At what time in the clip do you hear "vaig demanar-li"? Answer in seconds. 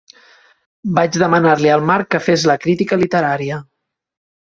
0.99-1.71